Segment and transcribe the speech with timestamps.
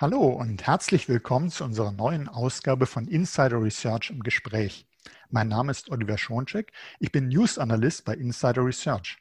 [0.00, 4.86] Hallo und herzlich willkommen zu unserer neuen Ausgabe von Insider Research im Gespräch.
[5.28, 6.70] Mein Name ist Oliver Schoncheck.
[7.00, 9.18] Ich bin News Analyst bei Insider Research.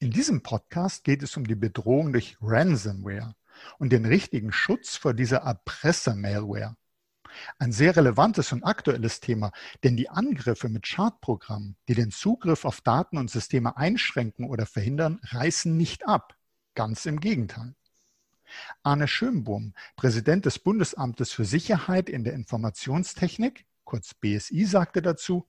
[0.00, 3.36] In diesem Podcast geht es um die Bedrohung durch Ransomware
[3.78, 6.76] und den richtigen Schutz vor dieser Erpresser-Malware.
[7.60, 9.52] Ein sehr relevantes und aktuelles Thema,
[9.84, 15.20] denn die Angriffe mit Schadprogrammen, die den Zugriff auf Daten und Systeme einschränken oder verhindern,
[15.22, 16.34] reißen nicht ab.
[16.74, 17.76] Ganz im Gegenteil.
[18.82, 25.48] Arne Schönbohm, Präsident des Bundesamtes für Sicherheit in der Informationstechnik, kurz BSI, sagte dazu,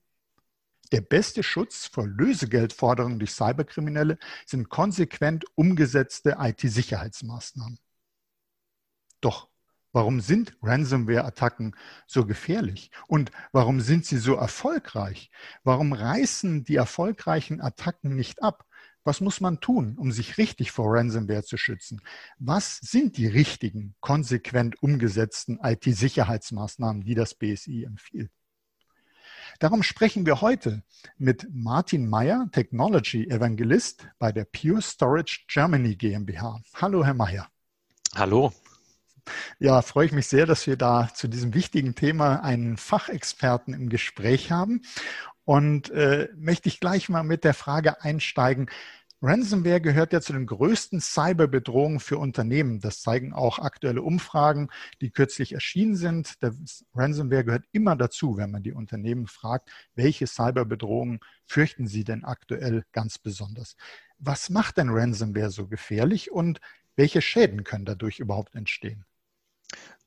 [0.91, 7.77] der beste Schutz vor Lösegeldforderungen durch Cyberkriminelle sind konsequent umgesetzte IT-Sicherheitsmaßnahmen.
[9.19, 9.49] Doch
[9.91, 11.75] warum sind Ransomware-Attacken
[12.05, 12.91] so gefährlich?
[13.07, 15.31] Und warum sind sie so erfolgreich?
[15.63, 18.66] Warum reißen die erfolgreichen Attacken nicht ab?
[19.07, 22.01] Was muss man tun, um sich richtig vor Ransomware zu schützen?
[22.39, 28.29] Was sind die richtigen, konsequent umgesetzten IT-Sicherheitsmaßnahmen, die das BSI empfiehlt?
[29.59, 30.83] Darum sprechen wir heute
[31.17, 36.59] mit Martin Meyer, Technology Evangelist bei der Pure Storage Germany GmbH.
[36.75, 37.47] Hallo, Herr Meyer.
[38.13, 38.51] Hallo.
[39.57, 43.87] Ja, freue ich mich sehr, dass wir da zu diesem wichtigen Thema einen Fachexperten im
[43.87, 44.81] Gespräch haben.
[45.47, 48.69] Und äh, möchte ich gleich mal mit der Frage einsteigen,
[49.21, 52.79] Ransomware gehört ja zu den größten Cyberbedrohungen für Unternehmen.
[52.79, 54.69] Das zeigen auch aktuelle Umfragen,
[55.01, 56.35] die kürzlich erschienen sind.
[56.43, 62.23] Das Ransomware gehört immer dazu, wenn man die Unternehmen fragt, welche Cyberbedrohungen fürchten sie denn
[62.23, 63.75] aktuell ganz besonders.
[64.19, 66.59] Was macht denn Ransomware so gefährlich und
[66.95, 69.03] welche Schäden können dadurch überhaupt entstehen?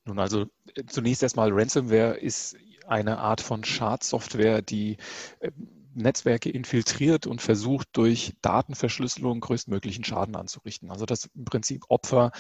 [0.05, 0.47] Nun also
[0.86, 4.97] zunächst erstmal Ransomware ist eine Art von Schadsoftware, die
[5.41, 5.50] äh,
[5.94, 10.91] Netzwerke infiltriert und versucht, durch Datenverschlüsselung größtmöglichen Schaden anzurichten.
[10.91, 12.32] Also dass im Prinzip Opfer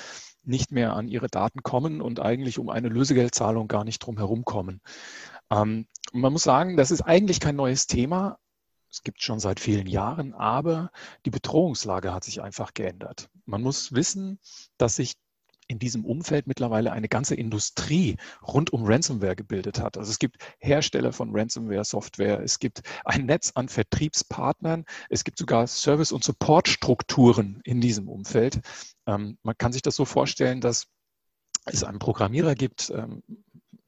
[0.42, 4.44] nicht mehr an ihre Daten kommen und eigentlich um eine Lösegeldzahlung gar nicht drum herum
[4.44, 4.80] kommen.
[5.50, 8.38] Ähm, man muss sagen, das ist eigentlich kein neues Thema.
[8.90, 10.90] Es gibt schon seit vielen Jahren, aber
[11.24, 13.28] die Bedrohungslage hat sich einfach geändert.
[13.44, 14.40] Man muss wissen,
[14.78, 15.14] dass sich
[15.70, 19.96] in diesem Umfeld mittlerweile eine ganze Industrie rund um Ransomware gebildet hat.
[19.96, 25.68] Also es gibt Hersteller von Ransomware-Software, es gibt ein Netz an Vertriebspartnern, es gibt sogar
[25.68, 28.60] Service- und Supportstrukturen in diesem Umfeld.
[29.06, 30.88] Ähm, man kann sich das so vorstellen, dass
[31.66, 33.22] es einen Programmierer gibt, ähm,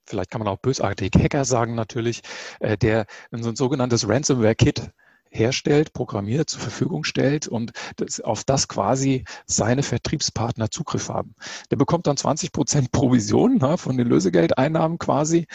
[0.07, 2.23] vielleicht kann man auch bösartig Hacker sagen natürlich,
[2.61, 4.93] äh, der ein sogenanntes Ransomware-Kit
[5.33, 11.35] herstellt, programmiert, zur Verfügung stellt und das, auf das quasi seine Vertriebspartner Zugriff haben.
[11.71, 15.47] Der bekommt dann 20 Prozent Provision ne, von den Lösegeldeinnahmen quasi.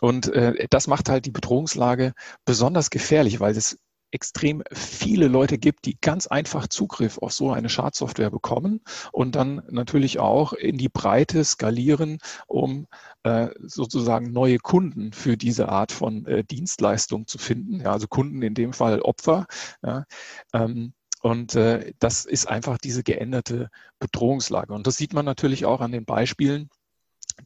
[0.00, 3.78] Und äh, das macht halt die Bedrohungslage besonders gefährlich, weil es
[4.14, 8.80] extrem viele Leute gibt, die ganz einfach Zugriff auf so eine Schadsoftware bekommen
[9.12, 12.86] und dann natürlich auch in die Breite skalieren, um
[13.24, 17.80] äh, sozusagen neue Kunden für diese Art von äh, Dienstleistung zu finden.
[17.80, 19.46] Ja, also Kunden in dem Fall Opfer.
[19.82, 20.04] Ja,
[20.52, 24.72] ähm, und äh, das ist einfach diese geänderte Bedrohungslage.
[24.72, 26.68] Und das sieht man natürlich auch an den Beispielen,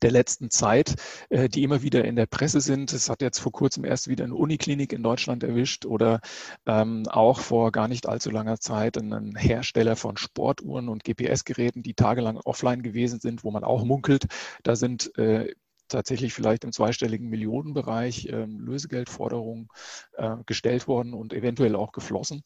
[0.02, 0.96] der letzten Zeit,
[1.30, 2.92] äh, die immer wieder in der Presse sind.
[2.92, 6.20] Es hat jetzt vor kurzem erst wieder eine Uniklinik in Deutschland erwischt oder
[6.66, 11.94] ähm, auch vor gar nicht allzu langer Zeit einen Hersteller von Sportuhren und GPS-Geräten, die
[11.94, 14.26] tagelang offline gewesen sind, wo man auch munkelt,
[14.62, 15.52] da sind äh,
[15.88, 19.68] tatsächlich vielleicht im zweistelligen Millionenbereich äh, Lösegeldforderungen
[20.16, 22.44] äh, gestellt worden und eventuell auch geflossen.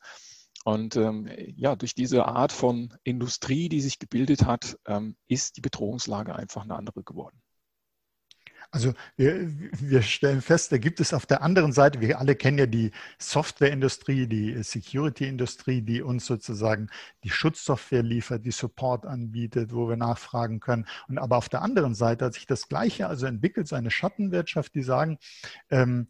[0.65, 5.61] Und ähm, ja, durch diese Art von Industrie, die sich gebildet hat, ähm, ist die
[5.61, 7.43] Bedrohungslage einfach eine andere geworden.
[8.75, 12.57] Also wir, wir stellen fest, da gibt es auf der anderen Seite, wir alle kennen
[12.57, 16.89] ja die Softwareindustrie, die Security-Industrie, die uns sozusagen
[17.23, 20.87] die Schutzsoftware liefert, die Support anbietet, wo wir nachfragen können.
[21.07, 24.75] Und aber auf der anderen Seite hat sich das Gleiche also entwickelt, so eine Schattenwirtschaft,
[24.75, 25.19] die sagen,
[25.69, 26.09] ähm,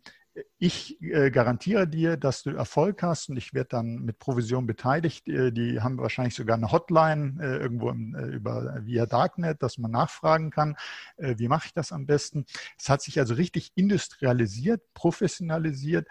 [0.59, 5.29] ich äh, garantiere dir, dass du Erfolg hast und ich werde dann mit Provision beteiligt.
[5.29, 9.79] Äh, die haben wahrscheinlich sogar eine Hotline äh, irgendwo im, äh, über via Darknet, dass
[9.79, 10.77] man nachfragen kann,
[11.17, 12.47] äh, wie mache ich das am besten.
[12.79, 16.09] Es hat sich also richtig industrialisiert, professionalisiert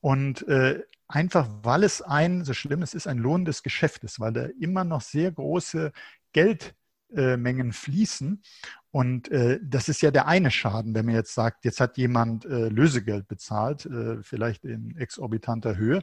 [0.00, 4.32] und äh, einfach, weil es ein, so schlimm es ist, ein lohnendes Geschäft ist, weil
[4.32, 5.92] da immer noch sehr große
[6.32, 8.42] Geldmengen fließen
[8.90, 12.46] und äh, das ist ja der eine Schaden, wenn man jetzt sagt, jetzt hat jemand
[12.46, 16.02] äh, Lösegeld bezahlt, äh, vielleicht in exorbitanter Höhe.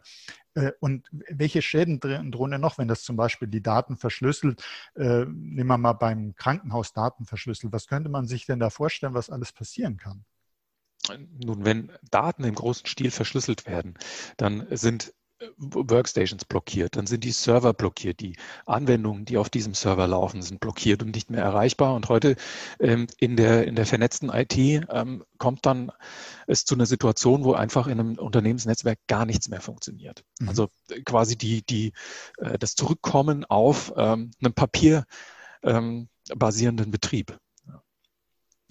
[0.54, 4.64] Äh, und welche Schäden drohen noch, wenn das zum Beispiel die Daten verschlüsselt?
[4.96, 7.74] Äh, nehmen wir mal beim Krankenhaus Daten verschlüsselt.
[7.74, 10.24] Was könnte man sich denn da vorstellen, was alles passieren kann?
[11.44, 13.96] Nun, wenn Daten im großen Stil verschlüsselt werden,
[14.38, 15.14] dann sind
[15.58, 20.60] Workstations blockiert, dann sind die Server blockiert, die Anwendungen, die auf diesem Server laufen, sind
[20.60, 21.94] blockiert und nicht mehr erreichbar.
[21.94, 22.36] Und heute
[22.80, 25.92] ähm, in, der, in der vernetzten IT ähm, kommt dann
[26.48, 30.24] es zu einer Situation, wo einfach in einem Unternehmensnetzwerk gar nichts mehr funktioniert.
[30.40, 30.50] Mhm.
[30.50, 31.92] Also äh, quasi die, die,
[32.38, 35.06] äh, das Zurückkommen auf ähm, einem Papier
[35.64, 36.08] ähm,
[36.92, 37.38] Betrieb.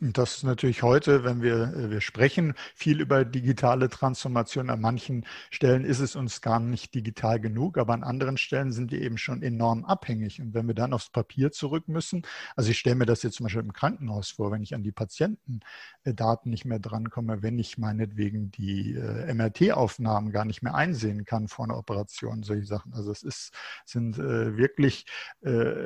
[0.00, 4.68] Und das ist natürlich heute, wenn wir, äh, wir sprechen viel über digitale Transformation.
[4.68, 8.90] An manchen Stellen ist es uns gar nicht digital genug, aber an anderen Stellen sind
[8.90, 10.40] wir eben schon enorm abhängig.
[10.40, 12.22] Und wenn wir dann aufs Papier zurück müssen,
[12.56, 14.90] also ich stelle mir das jetzt zum Beispiel im Krankenhaus vor, wenn ich an die
[14.90, 21.46] Patientendaten nicht mehr drankomme, wenn ich meinetwegen die äh, MRT-Aufnahmen gar nicht mehr einsehen kann
[21.46, 22.92] vor einer Operation, solche Sachen.
[22.94, 23.52] Also es ist,
[23.84, 25.06] sind äh, wirklich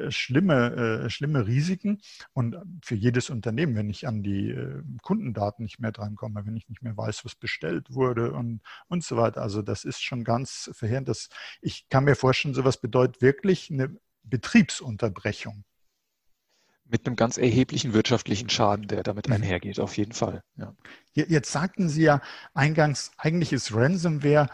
[0.08, 2.00] schlimme, schlimme Risiken.
[2.32, 6.56] Und für jedes Unternehmen, wenn ich ich an die äh, Kundendaten nicht mehr drankomme, wenn
[6.56, 9.42] ich nicht mehr weiß, was bestellt wurde und, und so weiter.
[9.42, 11.08] Also das ist schon ganz verheerend.
[11.08, 11.28] Das,
[11.60, 15.64] ich kann mir vorstellen, sowas bedeutet wirklich eine Betriebsunterbrechung.
[16.84, 19.34] Mit einem ganz erheblichen wirtschaftlichen Schaden, der damit mhm.
[19.34, 20.42] einhergeht, auf jeden Fall.
[20.56, 20.74] Ja.
[21.12, 22.22] Jetzt sagten Sie ja
[22.54, 24.48] eingangs, eigentlich ist Ransomware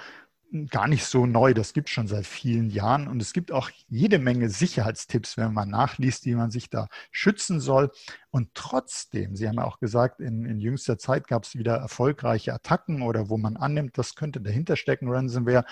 [0.71, 1.55] gar nicht so neu.
[1.55, 3.09] Das gibt es schon seit vielen Jahren.
[3.09, 7.61] Und es gibt auch jede Menge Sicherheitstipps, wenn man nachliest, wie man sich da schützen
[7.61, 7.91] soll.
[8.31, 12.55] Und trotzdem, Sie haben ja auch gesagt, in, in jüngster Zeit gab es wieder erfolgreiche
[12.55, 15.65] Attacken oder wo man annimmt, das könnte dahinter stecken, Ransomware.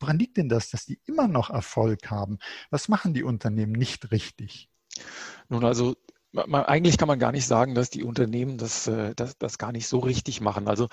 [0.00, 2.38] Woran liegt denn das, dass die immer noch Erfolg haben?
[2.70, 4.68] Was machen die Unternehmen nicht richtig?
[5.48, 5.96] Nun, also
[6.34, 9.72] man, eigentlich kann man gar nicht sagen, dass die Unternehmen das, äh, das, das gar
[9.72, 10.66] nicht so richtig machen.
[10.68, 10.88] Also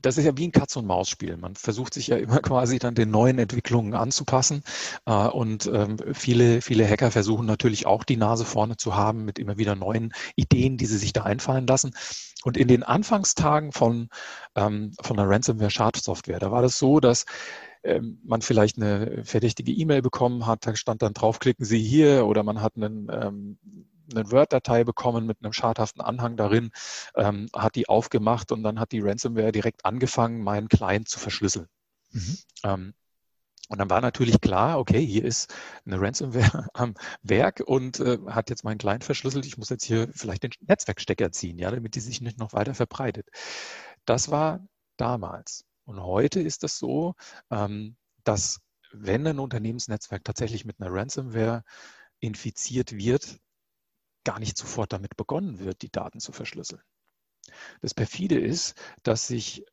[0.00, 1.36] das ist ja wie ein Katz-und-Maus-Spiel.
[1.38, 4.62] Man versucht sich ja immer quasi dann den neuen Entwicklungen anzupassen.
[5.06, 9.38] Äh, und ähm, viele, viele Hacker versuchen natürlich auch die Nase vorne zu haben mit
[9.38, 11.92] immer wieder neuen Ideen, die sie sich da einfallen lassen.
[12.44, 14.08] Und in den Anfangstagen von,
[14.56, 17.24] ähm, von der Ransomware-Schadsoftware, da war das so, dass
[17.84, 22.26] ähm, man vielleicht eine verdächtige E-Mail bekommen hat, da stand dann drauf, klicken Sie hier
[22.26, 23.58] oder man hat einen ähm,
[24.14, 26.70] eine Word-Datei bekommen mit einem schadhaften Anhang darin,
[27.14, 31.68] ähm, hat die aufgemacht und dann hat die Ransomware direkt angefangen, meinen Client zu verschlüsseln.
[32.10, 32.38] Mhm.
[32.64, 32.94] Ähm,
[33.68, 35.54] und dann war natürlich klar, okay, hier ist
[35.86, 39.46] eine Ransomware am Werk und äh, hat jetzt meinen Client verschlüsselt.
[39.46, 42.74] Ich muss jetzt hier vielleicht den Netzwerkstecker ziehen, ja, damit die sich nicht noch weiter
[42.74, 43.28] verbreitet.
[44.04, 44.60] Das war
[44.98, 45.64] damals.
[45.84, 47.14] Und heute ist das so,
[47.50, 48.60] ähm, dass
[48.92, 51.64] wenn ein Unternehmensnetzwerk tatsächlich mit einer Ransomware
[52.20, 53.38] infiziert wird,
[54.24, 56.82] gar nicht sofort damit begonnen wird, die Daten zu verschlüsseln.
[57.80, 59.64] Das perfide ist, dass sich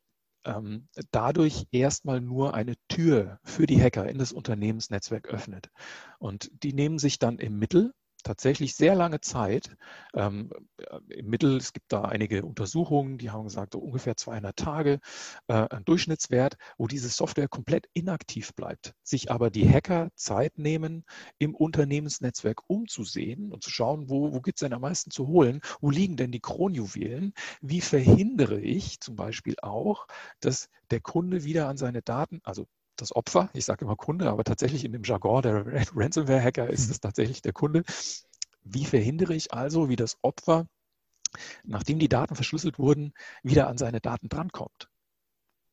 [0.44, 5.70] ähm, dadurch erstmal nur eine Tür für die Hacker in das Unternehmensnetzwerk öffnet.
[6.18, 9.76] Und die nehmen sich dann im Mittel tatsächlich sehr lange Zeit.
[10.14, 14.56] Ähm, äh, Im Mittel, es gibt da einige Untersuchungen, die haben gesagt, so ungefähr 200
[14.56, 15.00] Tage,
[15.48, 18.94] äh, ein Durchschnittswert, wo diese Software komplett inaktiv bleibt.
[19.02, 21.04] Sich aber die Hacker Zeit nehmen,
[21.38, 25.60] im Unternehmensnetzwerk umzusehen und zu schauen, wo, wo gibt es denn am meisten zu holen,
[25.80, 30.06] wo liegen denn die Kronjuwelen, wie verhindere ich zum Beispiel auch,
[30.40, 32.66] dass der Kunde wieder an seine Daten, also
[33.00, 33.50] das Opfer.
[33.52, 35.64] Ich sage immer Kunde, aber tatsächlich in dem Jargon der
[35.94, 36.92] Ransomware-Hacker ist mhm.
[36.92, 37.82] es tatsächlich der Kunde.
[38.62, 40.66] Wie verhindere ich also, wie das Opfer,
[41.64, 43.12] nachdem die Daten verschlüsselt wurden,
[43.42, 44.88] wieder an seine Daten drankommt?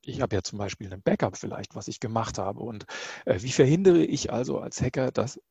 [0.04, 2.62] Ich habe ja zum Beispiel ein Backup vielleicht, was ich gemacht habe.
[2.62, 2.86] Und
[3.26, 5.42] äh, wie verhindere ich also als Hacker, dass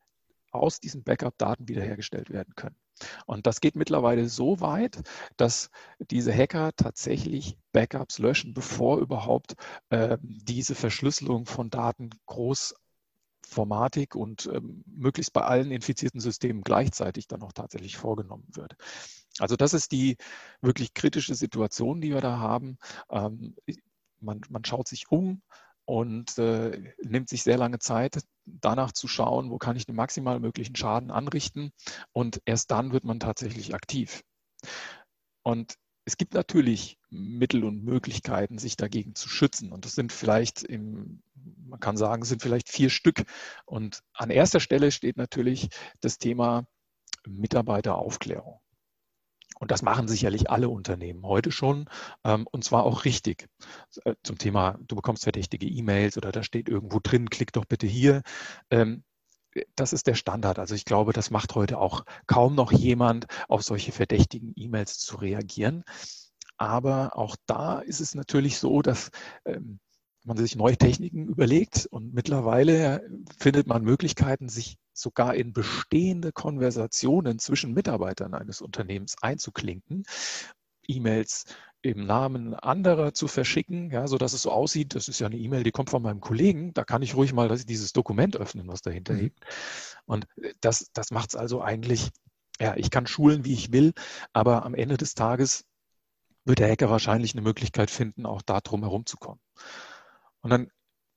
[0.51, 2.77] aus diesen Backup-Daten wiederhergestellt werden können?
[3.27, 5.03] Und das geht mittlerweile so weit,
[5.37, 9.55] dass diese Hacker tatsächlich Backups löschen, bevor überhaupt
[9.91, 17.43] äh, diese Verschlüsselung von Daten großformatig und ähm, möglichst bei allen infizierten Systemen gleichzeitig dann
[17.43, 18.77] auch tatsächlich vorgenommen wird.
[19.39, 20.17] Also das ist die
[20.63, 22.79] wirklich kritische Situation, die wir da haben.
[23.11, 23.55] Ähm,
[24.21, 25.43] man, man schaut sich um,
[25.87, 30.41] und äh, nimmt sich sehr lange Zeit, danach zu schauen, wo kann ich den maximal
[30.41, 31.71] möglichen Schaden anrichten.
[32.13, 34.23] Und erst dann wird man tatsächlich aktiv.
[35.43, 39.73] Und es gibt natürlich Mittel und Möglichkeiten, sich dagegen zu schützen.
[39.73, 43.25] Und das sind vielleicht, im, man kann sagen, sind vielleicht vier Stück.
[43.65, 45.69] Und an erster Stelle steht natürlich
[46.01, 46.67] das Thema
[47.27, 48.61] Mitarbeiteraufklärung.
[49.59, 51.89] Und das machen sicherlich alle Unternehmen heute schon
[52.25, 53.49] ähm, und zwar auch richtig.
[54.05, 57.87] Äh, zum Thema, du bekommst verdächtige E-Mails oder da steht irgendwo drin, klick doch bitte
[57.87, 58.23] hier.
[58.71, 59.03] Ähm,
[59.75, 60.59] das ist der Standard.
[60.59, 65.17] Also ich glaube, das macht heute auch kaum noch jemand, auf solche verdächtigen E-Mails zu
[65.17, 65.85] reagieren.
[66.59, 69.11] Aber auch da ist es natürlich so, dass
[69.45, 69.79] ähm,
[70.27, 77.39] man sich neue Techniken überlegt und mittlerweile findet man Möglichkeiten, sich sogar in bestehende Konversationen
[77.39, 80.05] zwischen Mitarbeitern eines Unternehmens einzuklinken.
[80.89, 81.45] E-Mails
[81.83, 85.63] im Namen anderer zu verschicken, ja, sodass es so aussieht, das ist ja eine E-Mail,
[85.63, 89.13] die kommt von meinem Kollegen, da kann ich ruhig mal dieses Dokument öffnen, was dahinter
[89.13, 89.21] mhm.
[89.21, 89.41] liegt.
[90.05, 90.27] Und
[90.61, 92.11] das, das macht es also eigentlich,
[92.61, 93.93] ja, ich kann schulen, wie ich will,
[94.33, 95.65] aber am Ende des Tages
[96.45, 99.41] wird der Hacker wahrscheinlich eine Möglichkeit finden, auch da drum herum zu kommen.
[100.43, 100.71] Und dann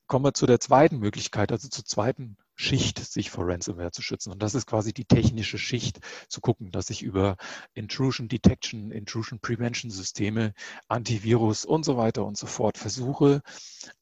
[0.08, 4.32] kommen wir zu der zweiten Möglichkeit, also zur zweiten Schicht, sich vor Ransomware zu schützen.
[4.34, 7.38] Und das ist quasi die technische Schicht, zu gucken, dass ich über
[7.74, 10.54] Intrusion Detection, Intrusion Prevention Systeme,
[10.88, 13.42] Antivirus und so weiter und so fort versuche,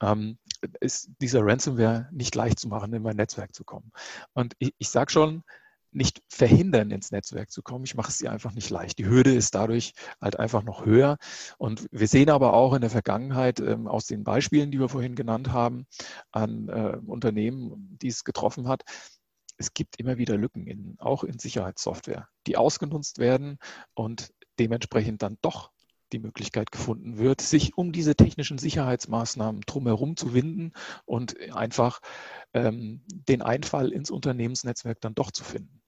[0.02, 0.40] ähm,
[0.80, 3.92] ist dieser Ransomware nicht leicht zu machen, in mein Netzwerk zu kommen.
[4.34, 5.44] Und ich, ich sage schon,
[5.92, 7.86] nicht verhindern, ins Netzwerk zu kommen.
[7.86, 9.00] Ich mache es dir einfach nicht leicht.
[9.00, 11.18] Die Hürde ist dadurch halt einfach noch höher.
[11.58, 15.16] Und wir sehen aber auch in der Vergangenheit ähm, aus den Beispielen, die wir vorhin
[15.16, 15.86] genannt haben,
[16.32, 18.84] an äh, Unternehmen, die es getroffen hat,
[19.58, 23.58] es gibt immer wieder Lücken, in, auch in Sicherheitssoftware, die ausgenutzt werden
[23.96, 25.72] und dementsprechend dann doch
[26.14, 30.74] die Möglichkeit gefunden wird, sich um diese technischen Sicherheitsmaßnahmen drumherum zu winden
[31.06, 32.00] und einfach
[32.54, 35.82] ähm, den Einfall ins Unternehmensnetzwerk dann doch zu finden.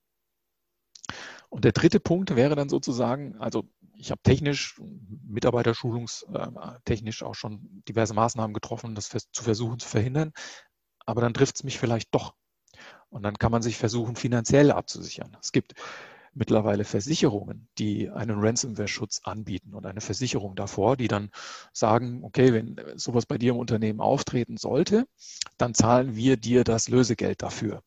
[1.48, 3.64] Und der dritte Punkt wäre dann sozusagen, also
[3.96, 4.80] ich habe technisch,
[5.26, 10.32] mitarbeiterschulungstechnisch auch schon diverse Maßnahmen getroffen, das zu versuchen zu verhindern,
[11.04, 12.34] aber dann trifft es mich vielleicht doch.
[13.08, 15.36] Und dann kann man sich versuchen, finanziell abzusichern.
[15.42, 15.74] Es gibt
[16.32, 21.30] mittlerweile Versicherungen, die einen Ransomware-Schutz anbieten und eine Versicherung davor, die dann
[21.72, 25.06] sagen, okay, wenn sowas bei dir im Unternehmen auftreten sollte,
[25.58, 27.82] dann zahlen wir dir das Lösegeld dafür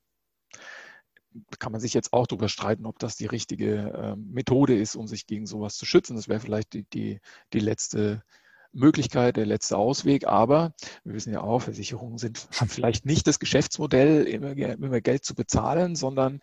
[1.60, 5.08] kann man sich jetzt auch darüber streiten, ob das die richtige äh, Methode ist, um
[5.08, 6.16] sich gegen sowas zu schützen.
[6.16, 7.20] Das wäre vielleicht die, die,
[7.54, 8.24] die letzte
[8.72, 10.28] Möglichkeit, der letzte Ausweg.
[10.28, 10.74] Aber
[11.04, 15.96] wir wissen ja auch, Versicherungen sind, vielleicht nicht das Geschäftsmodell, immer, immer Geld zu bezahlen,
[15.96, 16.40] sondern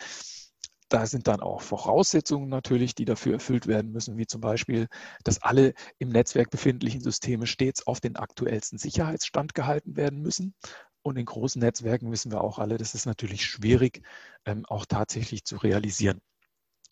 [0.90, 4.88] da sind dann auch Voraussetzungen natürlich, die dafür erfüllt werden müssen, wie zum Beispiel,
[5.24, 10.54] dass alle im Netzwerk befindlichen Systeme stets auf den aktuellsten Sicherheitsstand gehalten werden müssen.
[11.02, 14.02] Und in großen Netzwerken wissen wir auch alle, das ist natürlich schwierig,
[14.44, 16.20] ähm, auch tatsächlich zu realisieren.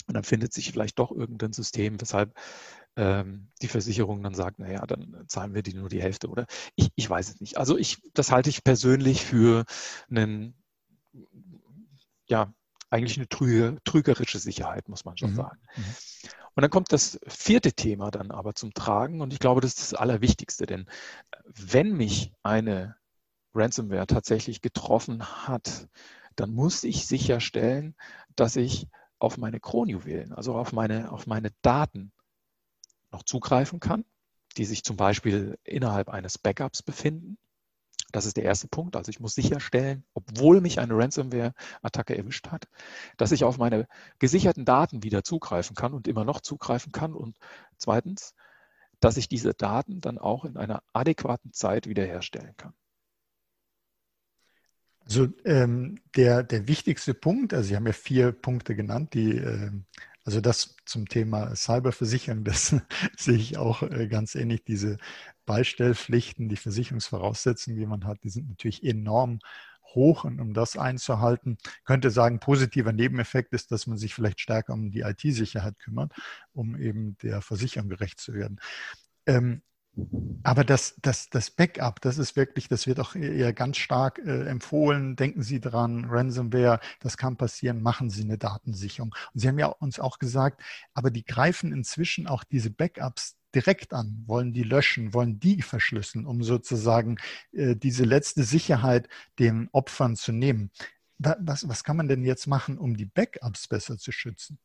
[0.06, 2.32] Und dann findet sich vielleicht doch irgendein System, weshalb
[2.96, 6.88] ähm, die Versicherung dann sagt, naja, dann zahlen wir die nur die Hälfte oder ich,
[6.94, 7.58] ich weiß es nicht.
[7.58, 9.64] Also ich, das halte ich persönlich für
[10.08, 10.54] einen,
[12.26, 12.54] ja,
[12.90, 15.36] eigentlich eine trüge, trügerische Sicherheit, muss man schon mhm.
[15.36, 15.60] sagen.
[15.76, 15.84] Mhm.
[16.54, 19.92] Und dann kommt das vierte Thema dann aber zum Tragen und ich glaube, das ist
[19.92, 20.86] das Allerwichtigste, denn
[21.44, 22.96] wenn mich eine
[23.54, 25.88] Ransomware tatsächlich getroffen hat,
[26.36, 27.94] dann muss ich sicherstellen,
[28.36, 32.12] dass ich auf meine Kronjuwelen, also auf meine, auf meine Daten
[33.10, 34.04] noch zugreifen kann,
[34.56, 37.38] die sich zum Beispiel innerhalb eines Backups befinden.
[38.10, 38.96] Das ist der erste Punkt.
[38.96, 42.66] Also ich muss sicherstellen, obwohl mich eine Ransomware-Attacke erwischt hat,
[43.18, 43.86] dass ich auf meine
[44.18, 47.12] gesicherten Daten wieder zugreifen kann und immer noch zugreifen kann.
[47.12, 47.36] Und
[47.76, 48.34] zweitens,
[49.00, 52.72] dass ich diese Daten dann auch in einer adäquaten Zeit wiederherstellen kann.
[55.08, 59.70] Also ähm, der, der wichtigste Punkt, also Sie haben ja vier Punkte genannt, die, äh,
[60.24, 62.76] also das zum Thema Cyberversicherung, das
[63.16, 64.64] sehe ich auch äh, ganz ähnlich.
[64.64, 64.98] Diese
[65.48, 69.38] Beistellpflichten, die Versicherungsvoraussetzungen, die man hat, die sind natürlich enorm
[69.94, 74.74] hoch und um das einzuhalten, könnte sagen, positiver Nebeneffekt ist, dass man sich vielleicht stärker
[74.74, 76.12] um die IT-Sicherheit kümmert,
[76.52, 78.60] um eben der Versicherung gerecht zu werden.
[79.24, 79.62] Ähm,
[80.44, 84.44] aber das, das, das Backup, das ist wirklich, das wird auch eher ganz stark äh,
[84.44, 85.16] empfohlen.
[85.16, 89.14] Denken Sie dran, Ransomware, das kann passieren, machen Sie eine Datensicherung.
[89.32, 90.62] Und Sie haben ja uns auch gesagt,
[90.94, 96.26] aber die greifen inzwischen auch diese Backups direkt an, wollen die löschen, wollen die verschlüsseln,
[96.26, 97.16] um sozusagen
[97.52, 100.70] äh, diese letzte Sicherheit den Opfern zu nehmen.
[101.18, 104.58] Was, was kann man denn jetzt machen, um die Backups besser zu schützen?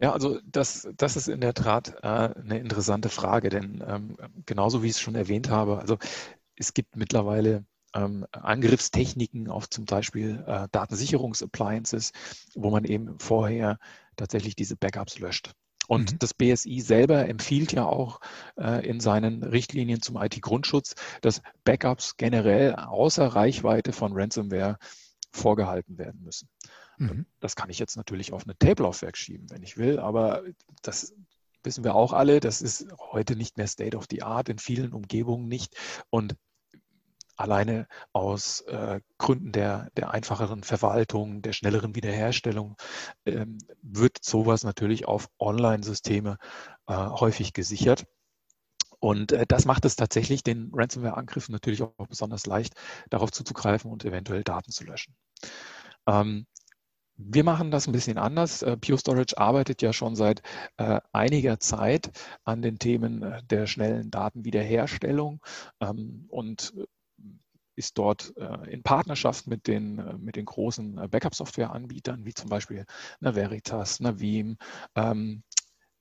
[0.00, 4.16] Ja, also das, das ist in der Tat äh, eine interessante Frage, denn ähm,
[4.46, 5.98] genauso wie ich es schon erwähnt habe, also
[6.56, 7.64] es gibt mittlerweile
[7.94, 12.12] ähm, Angriffstechniken auf zum Beispiel äh, Datensicherungsappliances,
[12.54, 13.78] wo man eben vorher
[14.16, 15.52] tatsächlich diese Backups löscht.
[15.88, 16.18] Und mhm.
[16.18, 18.20] das BSI selber empfiehlt ja auch
[18.56, 24.78] äh, in seinen Richtlinien zum IT-Grundschutz, dass Backups generell außer Reichweite von Ransomware
[25.32, 26.48] vorgehalten werden müssen.
[26.98, 27.26] Mhm.
[27.40, 30.42] Das kann ich jetzt natürlich auf eine Tablaufwerk schieben, wenn ich will, aber
[30.82, 31.14] das
[31.64, 34.92] wissen wir auch alle, das ist heute nicht mehr State of the Art, in vielen
[34.92, 35.74] Umgebungen nicht.
[36.10, 36.36] Und
[37.38, 42.76] alleine aus äh, Gründen der, der einfacheren Verwaltung, der schnelleren Wiederherstellung,
[43.26, 46.38] ähm, wird sowas natürlich auf Online-Systeme
[46.88, 48.06] äh, häufig gesichert.
[49.00, 52.74] Und äh, das macht es tatsächlich den Ransomware-Angriffen natürlich auch besonders leicht,
[53.10, 55.14] darauf zuzugreifen und eventuell Daten zu löschen.
[56.06, 56.46] Ähm,
[57.20, 58.62] Wir machen das ein bisschen anders.
[58.62, 60.42] Äh, Pure Storage arbeitet ja schon seit
[60.78, 62.12] äh, einiger Zeit
[62.44, 65.40] an den Themen äh, der schnellen Datenwiederherstellung
[65.80, 66.74] ähm, und
[67.78, 68.34] ist dort
[68.68, 72.84] in Partnerschaft mit den, mit den großen Backup-Software-Anbietern, wie zum Beispiel
[73.20, 74.58] einer Veritas, einer Veeam,
[74.94, 75.42] ähm,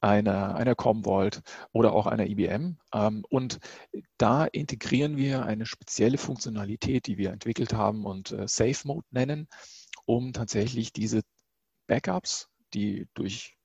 [0.02, 1.42] einer, einer Commvault
[1.72, 2.78] oder auch einer IBM.
[2.94, 3.60] Ähm, und
[4.18, 9.48] da integrieren wir eine spezielle Funktionalität, die wir entwickelt haben und Safe Mode nennen
[10.08, 11.22] um tatsächlich diese
[11.86, 13.57] Backups, die durch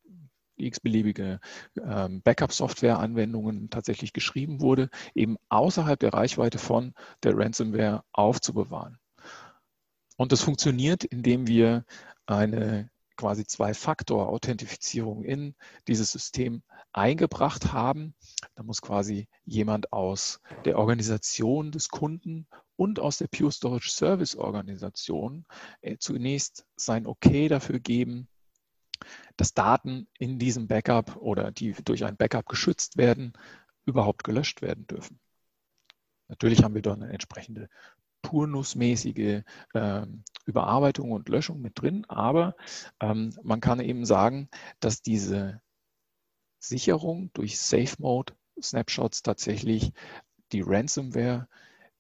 [0.66, 1.40] x-beliebige
[1.80, 8.98] ähm, Backup-Software-Anwendungen tatsächlich geschrieben wurde, eben außerhalb der Reichweite von der Ransomware aufzubewahren.
[10.16, 11.84] Und das funktioniert, indem wir
[12.26, 15.54] eine quasi Zwei-Faktor-Authentifizierung in
[15.86, 18.14] dieses System eingebracht haben.
[18.54, 24.36] Da muss quasi jemand aus der Organisation des Kunden und aus der Pure Storage Service
[24.36, 25.44] Organisation
[25.82, 28.28] äh, zunächst sein Okay dafür geben,
[29.36, 33.32] dass Daten in diesem Backup oder die durch ein Backup geschützt werden,
[33.84, 35.18] überhaupt gelöscht werden dürfen.
[36.28, 37.68] Natürlich haben wir dort eine entsprechende
[38.22, 39.42] turnusmäßige
[39.74, 40.06] äh,
[40.46, 42.54] Überarbeitung und Löschung mit drin, aber
[43.00, 44.48] ähm, man kann eben sagen,
[44.80, 45.60] dass diese
[46.58, 49.92] Sicherung durch Safe Mode Snapshots tatsächlich
[50.52, 51.48] die Ransomware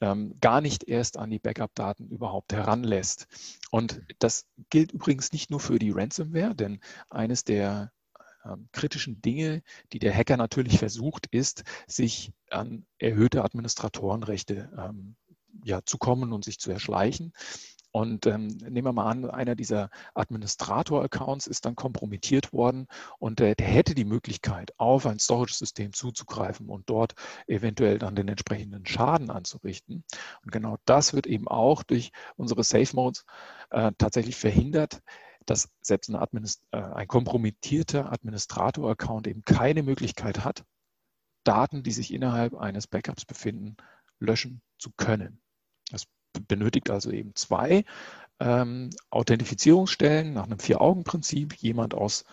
[0.02, 3.28] ähm, gar nicht erst an die Backup-Daten überhaupt heranlässt.
[3.70, 7.92] Und das gilt übrigens nicht nur für die Ransomware, denn eines der
[8.44, 15.14] ähm, kritischen Dinge, die der Hacker natürlich versucht, ist, sich an erhöhte Administratorenrechte ähm,
[15.64, 17.32] ja, zu kommen und sich zu erschleichen.
[17.92, 23.54] Und ähm, nehmen wir mal an, einer dieser Administrator-Accounts ist dann kompromittiert worden und äh,
[23.54, 27.14] der hätte die Möglichkeit, auf ein Storage-System zuzugreifen und dort
[27.46, 30.04] eventuell dann den entsprechenden Schaden anzurichten.
[30.42, 33.26] Und genau das wird eben auch durch unsere Safe Modes
[33.70, 35.02] äh, tatsächlich verhindert,
[35.44, 40.64] dass selbst ein, Administ äh, ein kompromittierter Administrator-Account eben keine Möglichkeit hat,
[41.44, 43.76] Daten, die sich innerhalb eines Backups befinden,
[44.18, 45.42] löschen zu können.
[46.48, 47.84] Benötigt also eben zwei
[48.40, 52.24] ähm, Authentifizierungsstellen nach einem Vier-Augen-Prinzip, jemand aus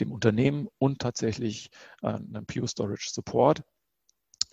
[0.00, 1.70] dem Unternehmen und tatsächlich
[2.02, 3.62] äh, einem Pure Storage Support.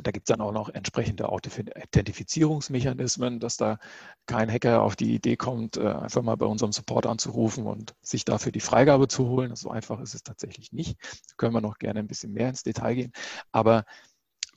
[0.04, 3.78] Da gibt es dann auch noch entsprechende Authentifizierungsmechanismen, dass da
[4.26, 8.26] kein Hacker auf die Idee kommt, äh, einfach mal bei unserem Support anzurufen und sich
[8.26, 9.56] dafür die Freigabe zu holen.
[9.56, 10.98] So einfach ist es tatsächlich nicht.
[11.02, 13.12] Da können wir noch gerne ein bisschen mehr ins Detail gehen.
[13.52, 13.86] Aber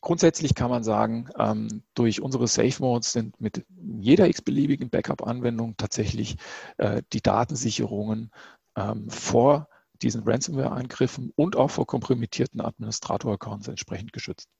[0.04, 3.64] Grundsätzlich kann man sagen, ähm, durch unsere Safe Modes sind mit
[3.98, 6.36] jeder x-beliebigen Backup-Anwendung tatsächlich
[6.76, 8.30] äh, die Datensicherungen
[8.76, 9.66] ähm, vor
[10.02, 14.50] diesen Ransomware-Angriffen und auch vor kompromittierten Administrator-Accounts entsprechend geschützt.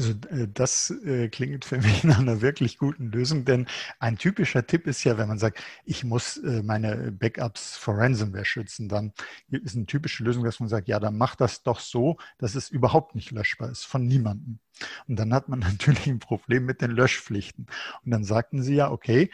[0.00, 3.66] Also äh, das äh, klingt für mich nach einer wirklich guten Lösung, denn
[3.98, 8.46] ein typischer Tipp ist ja, wenn man sagt, ich muss äh, meine Backups vor Ransomware
[8.46, 9.12] schützen, dann
[9.50, 12.70] ist eine typische Lösung, dass man sagt, ja, dann mach das doch so, dass es
[12.70, 14.58] überhaupt nicht löschbar ist von niemandem.
[15.06, 17.66] Und dann hat man natürlich ein Problem mit den Löschpflichten.
[18.02, 19.30] Und dann sagten sie ja, okay,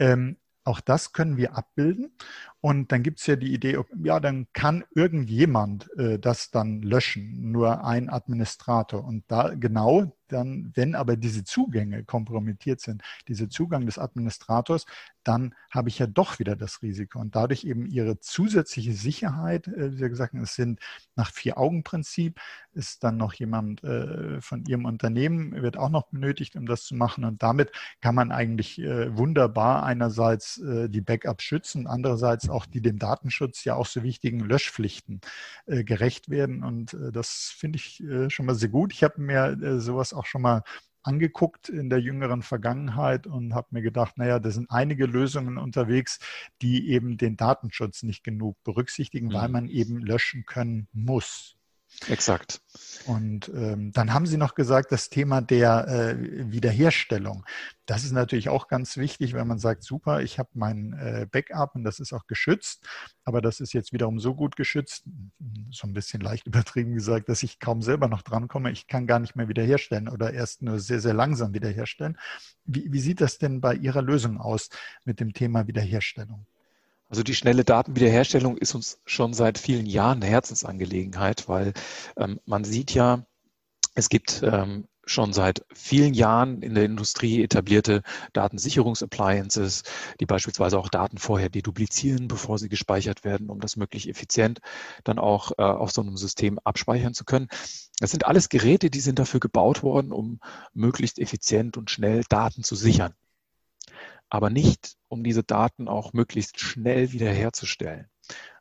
[0.00, 0.36] ähm,
[0.68, 2.12] auch das können wir abbilden.
[2.60, 7.50] Und dann gibt es ja die Idee, ja, dann kann irgendjemand äh, das dann löschen,
[7.50, 9.04] nur ein Administrator.
[9.04, 14.86] Und da genau dann, wenn aber diese Zugänge kompromittiert sind, dieser Zugang des Administrators,
[15.28, 17.18] dann habe ich ja doch wieder das Risiko.
[17.18, 20.80] Und dadurch eben ihre zusätzliche Sicherheit, äh, wie Sie gesagt haben, es sind
[21.16, 22.40] nach Vier-Augen-Prinzip,
[22.72, 26.94] ist dann noch jemand äh, von Ihrem Unternehmen, wird auch noch benötigt, um das zu
[26.94, 27.24] machen.
[27.26, 32.98] Und damit kann man eigentlich äh, wunderbar einerseits die Backups schützen, andererseits auch die dem
[32.98, 35.20] Datenschutz ja auch so wichtigen Löschpflichten
[35.66, 36.62] gerecht werden.
[36.62, 38.92] Und das finde ich schon mal sehr gut.
[38.92, 40.62] Ich habe mir sowas auch schon mal
[41.02, 46.18] angeguckt in der jüngeren Vergangenheit und habe mir gedacht, naja, da sind einige Lösungen unterwegs,
[46.60, 49.32] die eben den Datenschutz nicht genug berücksichtigen, mhm.
[49.32, 51.57] weil man eben löschen können muss.
[52.06, 52.60] Exakt.
[53.06, 57.44] Und ähm, dann haben Sie noch gesagt, das Thema der äh, Wiederherstellung.
[57.86, 61.74] Das ist natürlich auch ganz wichtig, wenn man sagt, super, ich habe mein äh, Backup
[61.74, 62.86] und das ist auch geschützt,
[63.24, 65.04] aber das ist jetzt wiederum so gut geschützt,
[65.70, 68.70] so ein bisschen leicht übertrieben gesagt, dass ich kaum selber noch drankomme.
[68.70, 72.18] Ich kann gar nicht mehr wiederherstellen oder erst nur sehr, sehr langsam wiederherstellen.
[72.64, 74.68] Wie, wie sieht das denn bei Ihrer Lösung aus
[75.04, 76.46] mit dem Thema Wiederherstellung?
[77.08, 81.72] Also die schnelle Datenwiederherstellung ist uns schon seit vielen Jahren eine Herzensangelegenheit, weil
[82.16, 83.24] ähm, man sieht ja,
[83.94, 88.02] es gibt ähm, schon seit vielen Jahren in der Industrie etablierte
[88.34, 89.84] Datensicherungsappliances,
[90.20, 94.60] die beispielsweise auch Daten vorher deduplizieren, bevor sie gespeichert werden, um das möglichst effizient
[95.04, 97.48] dann auch äh, auf so einem System abspeichern zu können.
[98.00, 100.40] Das sind alles Geräte, die sind dafür gebaut worden, um
[100.74, 103.14] möglichst effizient und schnell Daten zu sichern
[104.30, 108.08] aber nicht, um diese Daten auch möglichst schnell wiederherzustellen.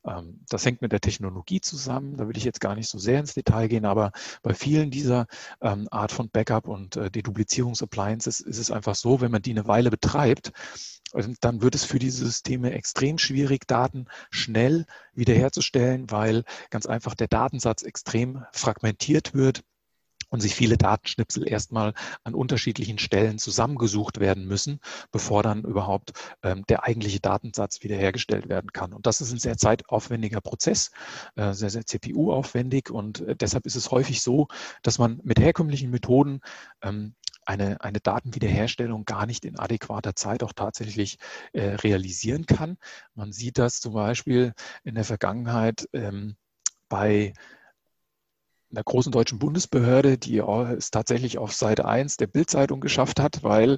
[0.06, 3.20] Ähm, das hängt mit der Technologie zusammen, da will ich jetzt gar nicht so sehr
[3.20, 5.28] ins Detail gehen, aber bei vielen dieser
[5.62, 9.68] ähm, Art von Backup und äh, Deduplizierungsappliances ist es einfach so, wenn man die eine
[9.68, 10.52] Weile betreibt,
[11.40, 17.30] dann wird es für diese Systeme extrem schwierig, Daten schnell wiederherzustellen, weil ganz einfach der
[17.30, 19.64] Datensatz extrem fragmentiert wird
[20.30, 24.80] und sich viele Datenschnipsel erstmal an unterschiedlichen Stellen zusammengesucht werden müssen,
[25.12, 26.14] bevor dann überhaupt
[26.44, 28.94] ähm, der eigentliche Datensatz wiederhergestellt werden kann.
[28.94, 30.92] Und das ist ein sehr zeitaufwendiger Prozess,
[31.36, 32.90] äh, sehr, sehr CPU-aufwendig.
[32.90, 34.48] Und äh, deshalb ist es häufig so,
[34.82, 36.42] dass man mit herkömmlichen Methoden
[36.82, 37.14] ähm,
[37.46, 41.18] eine, eine Datenwiederherstellung gar nicht in adäquater Zeit auch tatsächlich
[41.54, 42.78] äh, realisieren kann.
[43.16, 46.36] Man sieht das zum Beispiel in der Vergangenheit ähm,
[46.90, 47.34] bei
[48.72, 53.78] einer großen deutschen Bundesbehörde, die es tatsächlich auf Seite 1 der Bildzeitung geschafft hat, weil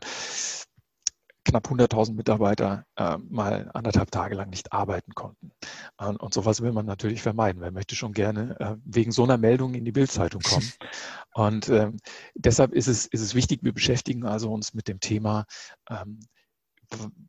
[1.46, 5.52] knapp 100.000 Mitarbeiter äh, mal anderthalb Tage lang nicht arbeiten konnten.
[5.98, 7.62] Und, und sowas will man natürlich vermeiden.
[7.62, 10.72] Wer möchte schon gerne äh, wegen so einer Meldung in die Bildzeitung kommen?
[11.34, 11.92] Und äh,
[12.36, 15.46] deshalb ist es, ist es wichtig, wir beschäftigen also uns mit dem Thema,
[15.90, 16.20] ähm,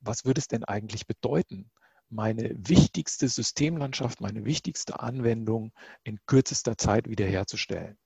[0.01, 1.71] was würde es denn eigentlich bedeuten,
[2.11, 7.97] meine wichtigste Systemlandschaft, meine wichtigste Anwendung in kürzester Zeit wiederherzustellen.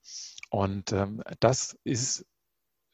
[0.50, 2.26] Und ähm, das ist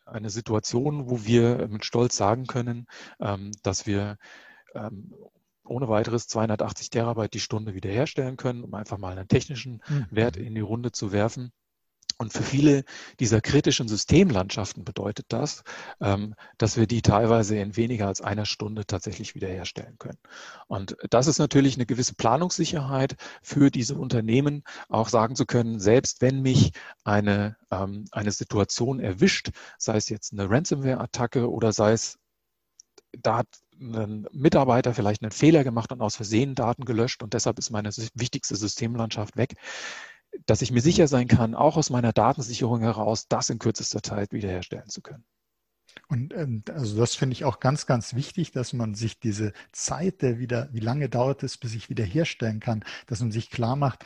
[0.06, 2.86] eine Situation, wo wir mit Stolz sagen können,
[3.20, 4.16] ähm, dass wir
[4.74, 5.14] ähm,
[5.64, 10.06] ohne weiteres 280 Terabyte die Stunde wiederherstellen können, um einfach mal einen technischen mhm.
[10.10, 11.52] Wert in die Runde zu werfen.
[12.20, 12.84] Und für viele
[13.18, 15.64] dieser kritischen Systemlandschaften bedeutet das,
[16.02, 20.18] ähm, dass wir die teilweise in weniger als einer Stunde tatsächlich wiederherstellen können.
[20.66, 26.20] Und das ist natürlich eine gewisse Planungssicherheit für diese Unternehmen, auch sagen zu können, selbst
[26.20, 26.72] wenn mich
[27.04, 32.18] eine, ähm, eine Situation erwischt, sei es jetzt eine Ransomware-Attacke oder sei es,
[33.12, 33.48] da hat
[33.80, 37.88] ein Mitarbeiter vielleicht einen Fehler gemacht und aus Versehen Daten gelöscht und deshalb ist meine
[38.12, 39.54] wichtigste Systemlandschaft weg
[40.46, 44.32] dass ich mir sicher sein kann, auch aus meiner Datensicherung heraus, das in kürzester Zeit
[44.32, 45.24] wiederherstellen zu können.
[46.08, 50.22] Und ähm, also das finde ich auch ganz, ganz wichtig, dass man sich diese Zeit,
[50.22, 54.04] der wieder, wie lange dauert es, bis ich wiederherstellen kann, dass man sich klar macht,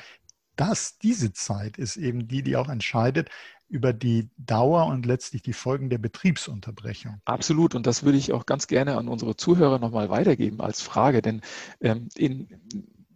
[0.57, 3.29] dass diese Zeit ist eben die, die auch entscheidet
[3.69, 7.21] über die Dauer und letztlich die Folgen der Betriebsunterbrechung.
[7.25, 7.75] Absolut.
[7.75, 11.23] Und das würde ich auch ganz gerne an unsere Zuhörer nochmal weitergeben als Frage.
[11.23, 11.41] Denn
[11.81, 12.49] ähm, in,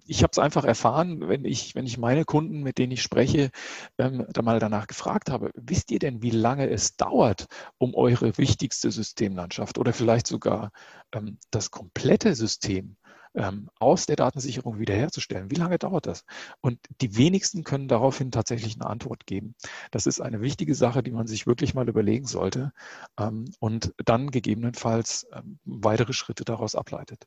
[0.08, 3.50] ich habe es einfach erfahren, wenn ich, wenn ich meine Kunden, mit denen ich spreche,
[3.98, 8.36] ähm, da mal danach gefragt habe, wisst ihr denn, wie lange es dauert, um eure
[8.38, 10.70] wichtigste Systemlandschaft oder vielleicht sogar
[11.12, 12.96] ähm, das komplette System
[13.34, 15.50] ähm, aus der Datensicherung wiederherzustellen?
[15.50, 16.24] Wie lange dauert das?
[16.62, 19.54] Und die wenigsten können daraufhin tatsächlich eine Antwort geben.
[19.90, 22.72] Das ist eine wichtige Sache, die man sich wirklich mal überlegen sollte
[23.18, 27.26] ähm, und dann gegebenenfalls ähm, weitere Schritte daraus ableitet.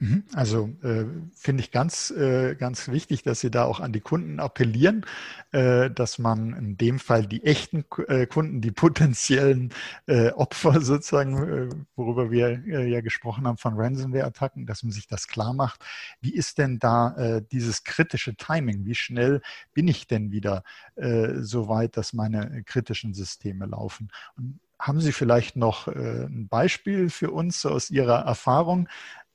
[0.00, 0.24] Mhm.
[0.32, 4.38] Also äh, finde ich ganz, äh, ganz wichtig, dass Sie da auch an die Kunden
[4.38, 5.04] appellieren,
[5.50, 9.72] äh, dass man in dem Fall die echten äh, Kunden, die potenziellen
[10.06, 15.26] äh, Opfer sozusagen, äh, worüber wir ja gesprochen haben von Ransomware-Attacken, dass man sich das
[15.26, 15.84] klar macht.
[16.20, 18.84] Wie ist denn da dieses kritische Timing?
[18.84, 19.40] Wie schnell
[19.72, 20.62] bin ich denn wieder
[20.96, 24.10] so weit, dass meine kritischen Systeme laufen?
[24.36, 28.88] Und haben Sie vielleicht noch ein Beispiel für uns aus Ihrer Erfahrung,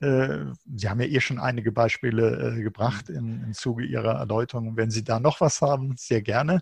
[0.04, 4.76] Sie haben ja eh schon einige Beispiele äh, gebracht im, im Zuge Ihrer Erläuterung.
[4.76, 6.62] Wenn Sie da noch was haben, sehr gerne.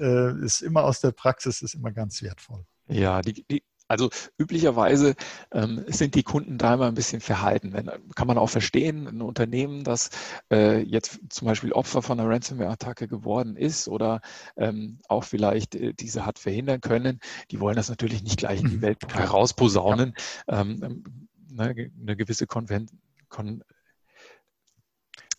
[0.00, 2.64] Äh, ist immer aus der Praxis, ist immer ganz wertvoll.
[2.88, 5.14] Ja, die, die also üblicherweise
[5.52, 7.72] ähm, sind die Kunden da immer ein bisschen verhalten.
[7.72, 10.10] Wenn, kann man auch verstehen, ein Unternehmen, das
[10.52, 14.20] äh, jetzt zum Beispiel Opfer von einer Ransomware-Attacke geworden ist oder
[14.56, 17.20] ähm, auch vielleicht äh, diese hat verhindern können,
[17.50, 18.76] die wollen das natürlich nicht gleich in die.
[18.86, 20.14] Welt herausposaunen.
[20.48, 20.60] Ja.
[20.60, 22.90] Ähm, ne, eine gewisse Konvent,
[23.28, 23.62] Kon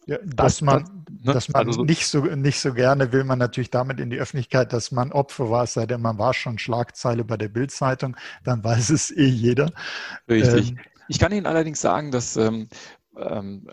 [0.08, 1.34] ja, dass man, ne?
[1.34, 4.72] dass man also, nicht, so, nicht so gerne will man natürlich damit in die Öffentlichkeit,
[4.72, 8.64] dass man Opfer war, es sei denn, man war schon Schlagzeile bei der Bildzeitung, dann
[8.64, 9.74] weiß es eh jeder.
[10.30, 10.70] Richtig.
[10.70, 12.70] Ähm, ich kann Ihnen allerdings sagen, dass ähm,
[13.18, 13.68] ähm,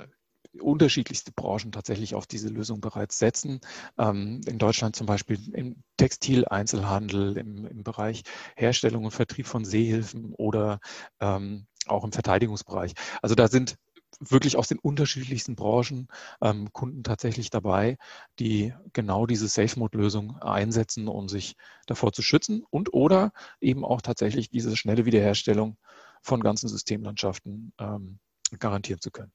[0.60, 3.60] unterschiedlichste Branchen tatsächlich auf diese Lösung bereits setzen.
[3.98, 8.22] Ähm, in Deutschland zum Beispiel im Textileinzelhandel, im, im Bereich
[8.56, 10.80] Herstellung und Vertrieb von Seehilfen oder
[11.20, 12.94] ähm, auch im Verteidigungsbereich.
[13.22, 13.76] Also da sind
[14.20, 16.08] wirklich aus den unterschiedlichsten Branchen
[16.40, 17.96] ähm, Kunden tatsächlich dabei,
[18.38, 24.50] die genau diese Safe-Mode-Lösung einsetzen, um sich davor zu schützen und oder eben auch tatsächlich
[24.50, 25.76] diese schnelle Wiederherstellung
[26.22, 28.18] von ganzen Systemlandschaften ähm,
[28.58, 29.32] garantieren zu können.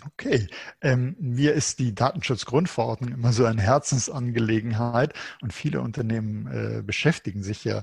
[0.00, 0.48] Okay,
[0.80, 7.62] ähm, mir ist die Datenschutzgrundverordnung immer so eine Herzensangelegenheit und viele Unternehmen äh, beschäftigen sich
[7.64, 7.82] ja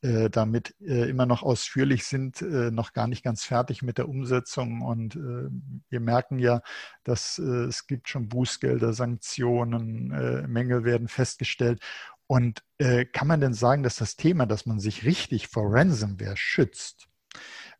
[0.00, 4.08] äh, damit äh, immer noch ausführlich sind, äh, noch gar nicht ganz fertig mit der
[4.08, 4.82] Umsetzung.
[4.82, 5.48] Und äh,
[5.90, 6.62] wir merken ja,
[7.02, 11.80] dass äh, es gibt schon Bußgelder, Sanktionen, Mängel werden festgestellt.
[12.28, 17.08] Und kann man denn sagen, dass das Thema, dass man sich richtig vor Ransomware schützt,
[17.34, 17.36] äh,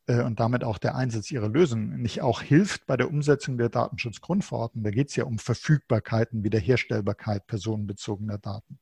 [0.09, 4.85] und damit auch der Einsatz ihrer Lösung nicht auch hilft bei der Umsetzung der Datenschutzgrundverordnung?
[4.85, 8.79] Da geht es ja um Verfügbarkeiten, Wiederherstellbarkeit personenbezogener Daten.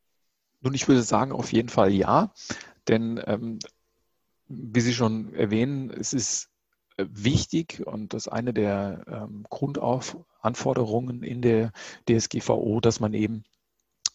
[0.60, 2.32] Nun, ich würde sagen, auf jeden Fall ja,
[2.88, 3.58] denn ähm,
[4.48, 6.50] wie Sie schon erwähnen, es ist
[6.96, 11.72] äh, wichtig und das ist eine der ähm, Grundanforderungen in der
[12.08, 13.44] DSGVO, dass man eben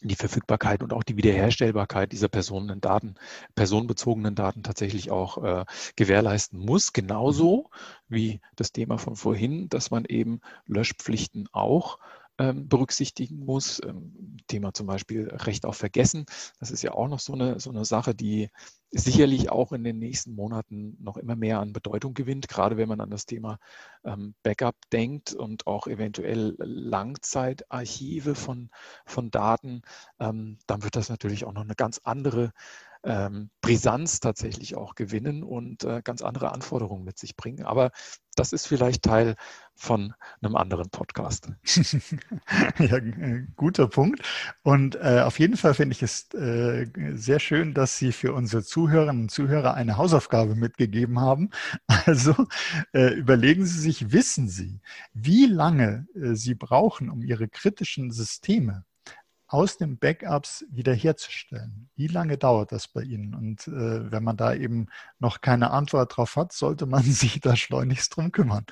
[0.02, 3.16] die Verfügbarkeit und auch die Wiederherstellbarkeit dieser Personendaten,
[3.56, 6.94] personenbezogenen Daten tatsächlich auch äh, gewährleisten muss.
[6.94, 7.70] Genauso
[8.10, 8.16] mhm.
[8.16, 12.00] wie das Thema von vorhin, dass man eben Löschpflichten auch
[12.38, 13.82] berücksichtigen muss.
[13.86, 16.26] Ähm, Thema zum Beispiel Recht auf Vergessen.
[16.60, 18.50] Das ist ja auch noch so eine, so eine Sache, die
[18.92, 23.00] sicherlich auch in den nächsten Monaten noch immer mehr an Bedeutung gewinnt, gerade wenn man
[23.00, 23.58] an das Thema
[24.04, 28.70] ähm, Backup denkt und auch eventuell Langzeitarchive von,
[29.06, 29.82] von Daten,
[30.20, 32.52] ähm, dann wird das natürlich auch noch eine ganz andere
[33.04, 37.66] ähm, Brisanz tatsächlich auch gewinnen und äh, ganz andere Anforderungen mit sich bringen.
[37.66, 37.92] Aber
[38.36, 39.36] das ist vielleicht Teil
[39.76, 41.50] von einem anderen Podcast.
[42.80, 44.22] ja, äh, guter Punkt.
[44.64, 48.64] Und äh, auf jeden Fall finde ich es äh, sehr schön, dass Sie für unsere
[48.64, 51.50] Zuhörerinnen und Zuhörer eine Hausaufgabe mitgegeben haben.
[52.06, 52.34] Also
[52.94, 54.80] äh, überlegen Sie sich, wissen Sie,
[55.14, 58.86] wie lange Sie brauchen, um Ihre kritischen Systeme
[59.52, 61.90] aus den Backups wiederherzustellen.
[61.96, 63.36] Wie lange dauert das bei Ihnen?
[63.36, 64.88] Und äh, wenn man da eben
[65.20, 68.66] noch keine Antwort drauf hat, sollte man sich da schleunigst drum kümmern.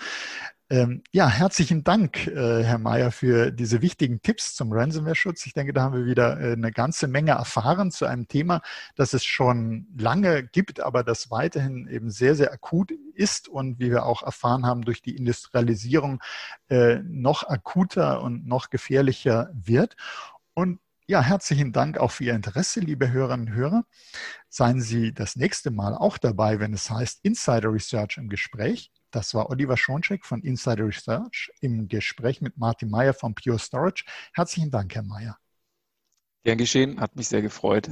[0.72, 5.48] Ähm, ja, herzlichen Dank, äh, Herr Mayer, für diese wichtigen Tipps zum Ransomware-Schutz.
[5.48, 8.62] Ich denke, da haben wir wieder äh, eine ganze Menge erfahren zu einem Thema,
[8.96, 13.89] das es schon lange gibt, aber das weiterhin eben sehr, sehr akut ist und wie
[13.89, 16.22] wir auch erfahren haben, durch die Industrialisierung
[16.70, 19.96] äh, noch akuter und noch gefährlicher wird.
[20.54, 23.84] Und ja, herzlichen Dank auch für Ihr Interesse, liebe Hörerinnen und Hörer.
[24.48, 28.92] Seien Sie das nächste Mal auch dabei, wenn es heißt Insider Research im Gespräch.
[29.10, 34.06] Das war Oliver Schoncheck von Insider Research im Gespräch mit Martin Meyer von Pure Storage.
[34.34, 35.38] Herzlichen Dank, Herr Meyer.
[36.44, 37.90] Gern geschehen, hat mich sehr gefreut.